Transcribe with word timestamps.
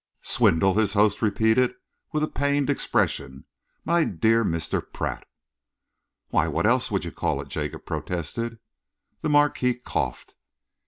"Swindle?" 0.23 0.73
his 0.73 0.95
host 0.95 1.21
repeated, 1.21 1.75
with 2.11 2.23
a 2.23 2.27
pained 2.27 2.71
expression. 2.71 3.45
"My 3.85 4.03
dear 4.03 4.43
Mr. 4.43 4.81
Pratt!" 4.81 5.27
"Why, 6.29 6.47
what 6.47 6.65
else 6.65 6.87
can 6.89 7.03
you 7.03 7.11
call 7.11 7.39
it?" 7.39 7.49
Jacob 7.49 7.85
protested. 7.85 8.57
The 9.21 9.29
Marquis 9.29 9.75
coughed. 9.75 10.33